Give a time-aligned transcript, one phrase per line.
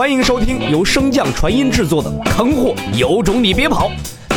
[0.00, 3.90] 欢迎收听由升降传音制作的《坑货有种你别跑》，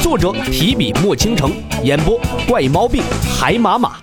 [0.04, 3.02] 作者提笔墨倾城，演播怪毛病
[3.34, 3.96] 海马马。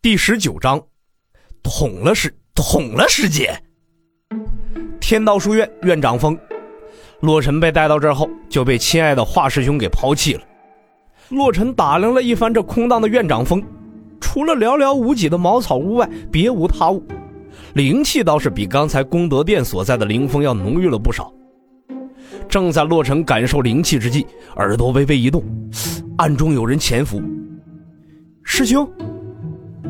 [0.00, 0.82] 第十九章，
[1.62, 3.54] 捅了世，捅了世界。
[4.98, 6.34] 天道书院院长封，
[7.20, 10.40] 洛尘被带到这儿后，就被亲爱的华师兄给抛弃了。
[11.28, 13.62] 洛尘打量了一番这空荡的院长峰，
[14.22, 17.06] 除了寥寥无几的茅草屋外，别无他物。
[17.76, 21.30] 灵气倒是比刚才功德殿所在的灵峰要浓郁了不少。
[22.48, 24.26] 正在洛尘感受灵气之际，
[24.56, 25.44] 耳朵微微一动，
[26.16, 27.22] 暗中有人潜伏。
[28.42, 28.90] 师兄，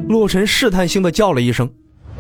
[0.08, 1.70] 洛尘试探性的叫了一声，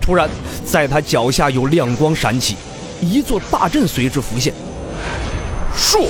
[0.00, 0.30] 突然，
[0.64, 2.54] 在他脚下有亮光闪起，
[3.00, 4.54] 一座大阵随之浮现。
[5.74, 6.04] 树！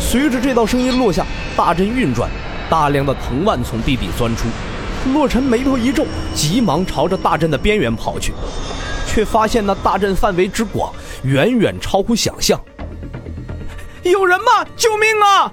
[0.00, 2.30] 随着这道声音落下，大阵运转，
[2.70, 4.46] 大量的藤蔓从地底钻出。
[5.14, 8.32] 洛尘眉头一皱，急忙朝着大阵的边缘跑去，
[9.06, 12.60] 却发现那大阵范围之广，远远超乎想象。
[14.02, 14.64] 有人吗？
[14.76, 15.52] 救命啊！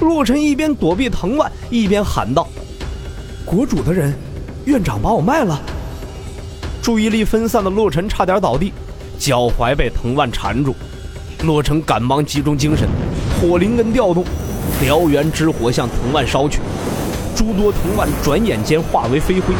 [0.00, 2.48] 洛尘一边躲避藤蔓，一边喊道
[3.44, 4.14] ：“国主的人，
[4.64, 5.60] 院长把我卖了。”
[6.80, 8.72] 注意力分散的洛尘差点倒地，
[9.18, 10.74] 脚踝被藤蔓缠住。
[11.42, 12.88] 洛尘赶忙集中精神，
[13.38, 14.24] 火灵根调动，
[14.82, 16.60] 燎原之火向藤蔓烧去。
[17.40, 19.54] 诸多藤蔓转眼间化为飞灰。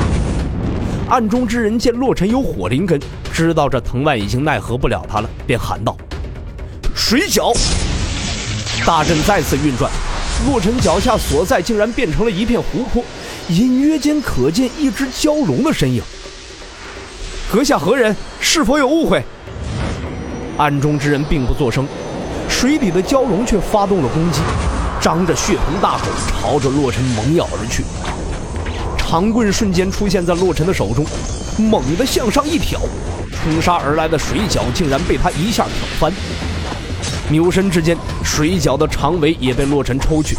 [1.08, 3.00] 暗中之人见洛尘有火灵根，
[3.32, 5.96] 知道这藤蔓已经奈何不了他了，便喊道
[6.94, 7.56] ：“水饺！”
[8.84, 9.90] 大阵再次运转，
[10.46, 13.02] 洛尘脚下所在竟然变成了一片湖泊，
[13.48, 16.02] 隐约间可见一只蛟龙的身影。
[17.50, 18.14] 阁下何人？
[18.40, 19.24] 是否有误会？
[20.58, 21.88] 暗中之人并不作声，
[22.46, 24.40] 水底的蛟龙却发动了攻击。
[25.00, 27.82] 张着血盆大口朝着洛尘猛咬而去，
[28.98, 31.06] 长棍瞬间出现在洛尘的手中，
[31.56, 32.78] 猛地向上一挑，
[33.42, 36.12] 冲杀而来的水饺竟然被他一下挑翻。
[37.30, 40.36] 扭身之间，水饺的长尾也被洛尘抽去，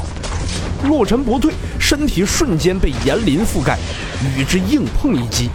[0.83, 3.79] 洛尘不退，身体瞬间被岩鳞覆盖，
[4.37, 5.49] 与之硬碰一击。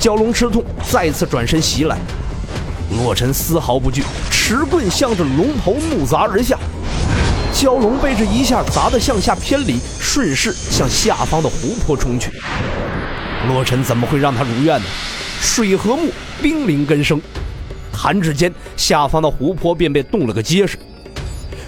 [0.00, 1.96] 蛟龙吃痛，再次转身袭来，
[3.04, 6.58] 洛尘丝毫不惧，持棍向着龙头怒砸而下。
[7.62, 12.32] 蛟龙被这一下砸得向下偏离，顺势向下方的湖泊冲去。
[13.46, 14.86] 洛尘怎么会让他如愿呢？
[15.40, 16.10] 水和木
[16.42, 17.22] 冰临根生，
[17.92, 20.76] 弹指间，下方的湖泊便被冻了个结实。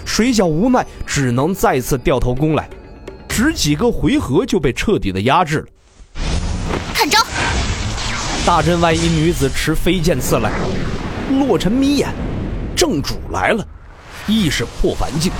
[0.03, 2.69] 水饺无奈，只能再次掉头攻来，
[3.29, 5.67] 只几个回合就被彻底的压制了。
[6.93, 7.25] 看招！
[8.45, 10.51] 大阵外，一女子持飞剑刺来。
[11.39, 12.09] 洛尘眯眼，
[12.75, 13.65] 正主来了，
[14.27, 15.31] 意识破凡境。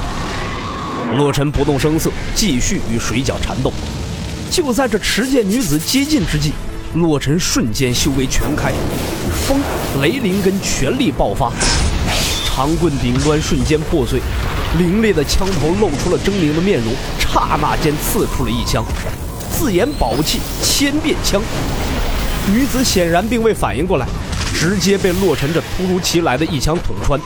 [1.13, 3.71] 洛尘不动声色，继续与水饺缠斗。
[4.51, 6.51] 就在这持剑女子接近之际，
[6.95, 8.73] 洛尘瞬间修为全开，
[9.47, 9.59] 风
[10.01, 11.51] 雷灵根全力爆发，
[12.45, 14.19] 长棍顶端瞬间破碎，
[14.77, 18.83] 凌冽的枪头露出了狰狞的面容，刹那间刺出了一枪。
[19.51, 21.41] 自研宝器千变枪，
[22.53, 24.05] 女子显然并未反应过来，
[24.53, 27.19] 直接被洛尘这突如其来的一枪捅穿，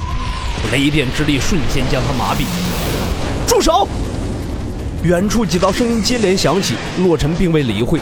[0.72, 2.44] 雷电之力瞬间将她麻痹。
[3.50, 3.88] 住手！
[5.02, 8.00] 远处几道声音接连响起，洛尘并未理会，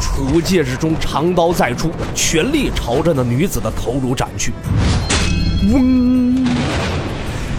[0.00, 4.50] 储物戒指中长刀再出，全力朝着那女子的头颅斩去。
[5.70, 6.46] 嗡！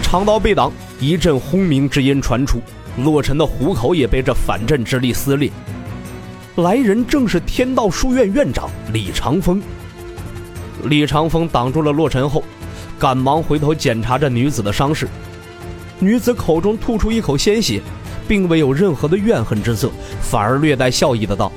[0.02, 2.60] 长刀被挡，一阵轰鸣之音传出，
[2.98, 5.52] 洛尘的虎口也被这反震之力撕裂。
[6.56, 9.62] 来人正是天道书院院长李长风。
[10.86, 12.44] 李长风挡住了洛尘后，
[12.98, 15.08] 赶忙回头检查这女子的伤势。
[16.04, 17.82] 女子口中吐出一口鲜血，
[18.28, 19.92] 并未有任何的怨恨之色，
[20.22, 21.52] 反而略带笑意的道：“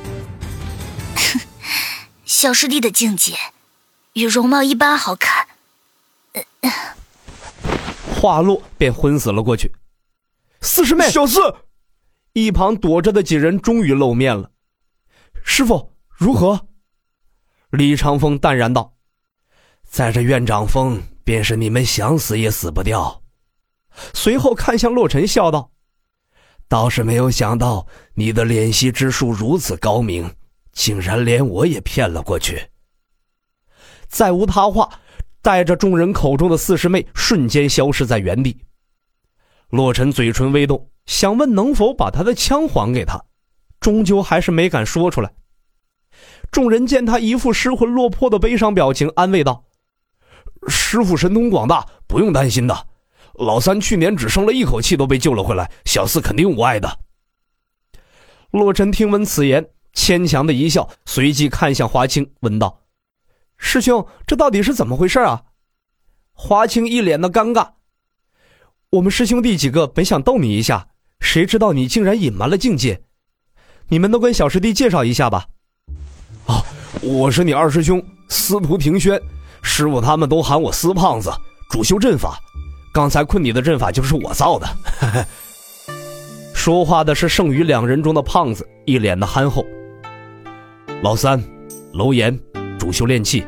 [2.24, 3.34] 小师弟的境界，
[4.14, 5.46] 与容貌一般好看。”
[8.14, 9.72] 话落便昏死了过去。
[10.60, 11.40] 四师妹，小四，
[12.32, 14.50] 一旁躲着的几人终于露面了。
[15.44, 16.66] 师傅如何？
[17.70, 18.94] 李长风淡然道
[19.88, 23.22] ：“在这院长峰，便是你们想死也死不掉。”
[24.14, 25.70] 随后看向洛尘，笑道
[26.68, 30.30] ：“倒是没有想到你的敛息之术如此高明，
[30.72, 32.68] 竟然连我也骗了过去。”
[34.08, 34.88] 再无他话，
[35.42, 38.56] 带着众人口中的四师妹瞬间消失在原地。
[39.70, 43.24] 洛尘嘴唇微动，想问能否把他的枪还给他，
[43.80, 45.32] 终究还是没敢说出来。
[46.52, 49.64] 众人见他一副失魂落魄的悲伤表情，安慰道
[50.68, 52.86] ：“师傅神通广大，不用担心的。”
[53.38, 56.98] 老三去年只生了一口气都被救了回来，小四肯定无碍的。
[58.50, 62.80] 洛尘听闻此言，牵强的一笑，随即看向华清，问道
[63.58, 65.42] ：“师兄，这到底是怎么回事啊？
[66.32, 67.70] 华清一脸的尴尬。
[68.90, 70.88] 我们师兄弟几个本想逗你一下，
[71.20, 73.02] 谁知道你竟然隐瞒了境界。
[73.88, 75.46] 你们都跟小师弟介绍一下吧。
[76.46, 76.62] 啊，
[77.02, 79.20] 我是你二师兄司徒庭轩，
[79.62, 81.30] 师傅他们都喊我司胖子，
[81.70, 82.38] 主修阵法。
[82.96, 84.66] 刚才困你的阵法就是我造的。
[86.56, 89.66] 说话的是剩余两人中的胖子，一脸的憨厚。
[91.02, 91.38] 老三，
[91.92, 92.40] 楼岩，
[92.78, 93.44] 主修炼气。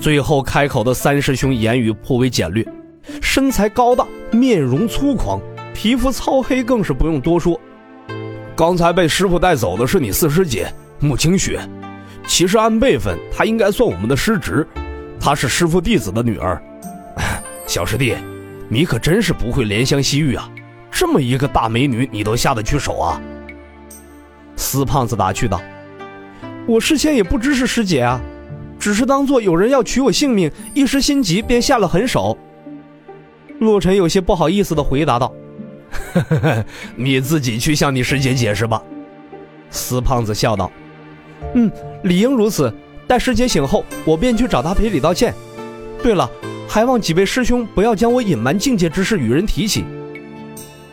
[0.00, 2.66] 最后开口的三师兄言语颇为简略，
[3.22, 5.40] 身材高大，面容粗犷，
[5.72, 7.58] 皮肤糙黑，更是不用多说。
[8.56, 10.66] 刚才被师傅带走的是你四师姐
[10.98, 11.60] 穆清雪，
[12.26, 14.66] 其实按辈分，她应该算我们的师侄，
[15.20, 16.60] 她是师傅弟子的女儿。
[17.64, 18.16] 小师弟，
[18.72, 20.48] 你可真是不会怜香惜玉啊！
[20.92, 23.20] 这么一个大美女，你都下得去手啊？
[24.54, 25.60] 死胖子打趣道
[26.68, 28.20] ：“我事先也不知是师姐啊，
[28.78, 32.38] 只是当做有人要取我性命，一时心急便下了狠手。”
[33.58, 35.34] 洛尘有些不好意思的回答道
[36.94, 38.80] ：“你自己去向你师姐解释吧。”
[39.68, 40.70] 死胖子笑道
[41.54, 41.68] ：“嗯，
[42.04, 42.72] 理应如此。
[43.08, 45.34] 待师姐醒后，我便去找她赔礼道歉。
[46.02, 46.30] 对了，
[46.72, 49.84] 还望几位师兄不要将我隐瞒境界之事与人提起。”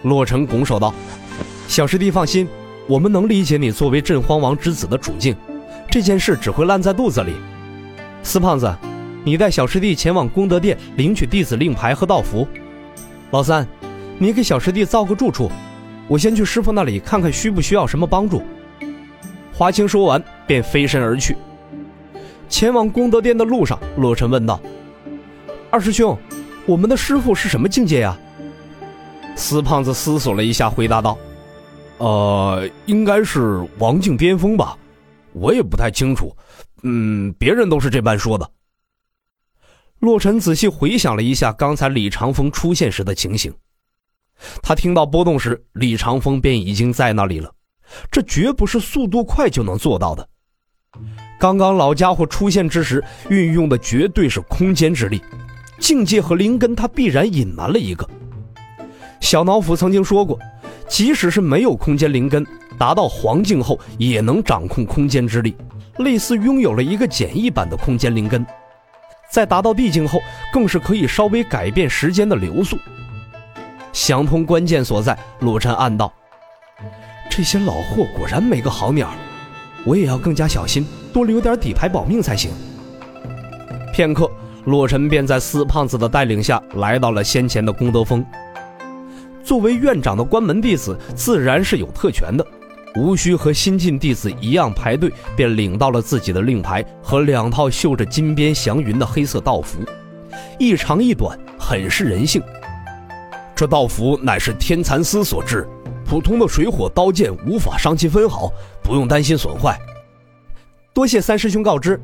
[0.01, 0.91] 洛尘拱手道
[1.69, 2.47] ：“小师弟放心，
[2.87, 5.35] 我们能理解你作为镇荒王之子的处境，
[5.87, 7.33] 这件事只会烂在肚子里。
[8.23, 8.75] 四胖子，
[9.23, 12.47] 你带小师弟前往功德殿领取弟子令牌和道符。
[13.29, 13.67] 老三，
[14.17, 15.51] 你给小师弟造个住处，
[16.07, 18.41] 我先去师傅那里看看需不需要什么帮助。”
[19.53, 21.37] 华清说完便飞身而去。
[22.49, 24.59] 前往功德殿的路上，洛尘问道
[25.69, 26.17] ：“二师兄，
[26.65, 28.17] 我们的师傅是什么境界呀？”
[29.35, 31.17] 死胖子思索了一下，回答道
[31.99, 34.77] ：“呃，应该是王境巅峰吧，
[35.33, 36.35] 我也不太清楚。
[36.83, 38.49] 嗯，别人都是这般说的。”
[39.99, 43.53] 洛尘仔细回想了一下刚才李长风出现时的情形，
[44.61, 47.51] 他听到波动时，李长风便已经在那里了。
[48.11, 50.27] 这绝不是速度快就能做到的。
[51.39, 55.21] 刚刚老家伙出现之时，运用的绝对是空间之力，
[55.79, 58.07] 境界和灵根，他必然隐瞒了一个。
[59.19, 60.37] 小脑斧曾经说过，
[60.87, 62.45] 即使是没有空间灵根，
[62.77, 65.55] 达到黄境后也能掌控空间之力，
[65.97, 68.45] 类似拥有了一个简易版的空间灵根。
[69.29, 70.19] 在达到地境后，
[70.53, 72.77] 更是可以稍微改变时间的流速。
[73.91, 76.13] 想通关键所在，陆晨暗道：
[77.29, 79.11] 这些老货果然没个好鸟，
[79.83, 82.51] 我也要更加小心，多留点底牌保命才行。
[83.91, 84.31] 片刻，
[84.67, 88.23] 洛尘便在四胖子的带领下来到了先前的功德峰。
[89.41, 92.45] 作为院长的关门弟子，自然是有特权的，
[92.97, 99.79] 无需和新晋弟子一样排队，便领到了自己的令牌和两套绣着金边祥云的黑色道服，
[100.59, 102.43] 一长一短，很是人性。
[103.55, 105.65] 这道符乃是天蚕丝所制，
[106.05, 108.51] 普通的水火刀剑无法伤其分毫，
[108.83, 109.79] 不用担心损坏。
[110.93, 111.97] 多谢三师兄告知，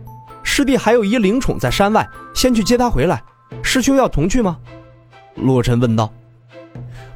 [0.55, 3.19] 师弟还有一灵宠在山外，先去接他回来。
[3.63, 4.55] 师兄要同去吗？
[5.33, 6.13] 洛尘问道。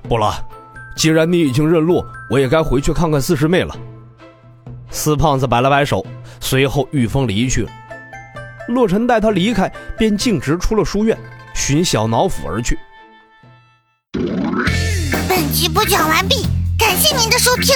[0.10, 0.34] 不了，
[0.95, 3.78] 既然你已经认路，我也该回去看看四师妹了。
[4.89, 6.04] 四胖子摆了摆手，
[6.39, 7.69] 随后御风离去了。
[8.69, 11.15] 洛尘带他离开，便径直出了书院，
[11.53, 12.75] 寻小脑斧而去。
[15.29, 17.75] 本集播讲完毕，感谢您的收听。